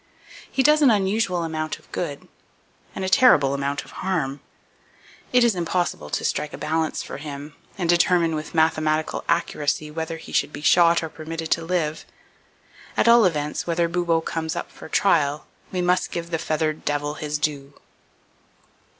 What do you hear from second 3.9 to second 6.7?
harm. It is impossible to strike a